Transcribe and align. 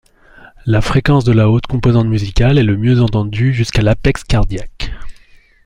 La 0.65 0.81
fréquence 0.81 1.25
de 1.25 1.31
la 1.31 1.47
haute 1.51 1.67
composante 1.67 2.07
musicale 2.07 2.57
est 2.57 2.63
le 2.63 2.75
mieux 2.75 3.01
entendu 3.03 3.53
jusqu'à 3.53 3.83
l'apex 3.83 4.23
cardiaque. 4.23 4.91